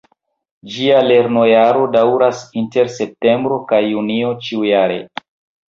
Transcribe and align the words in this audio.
Ĝia 0.75 1.01
lernojaro 1.07 1.83
daŭras 1.97 2.41
inter 2.63 2.91
Septembro 2.97 3.61
kaj 3.75 3.85
Junio 3.91 4.35
ĉiujare. 4.49 5.01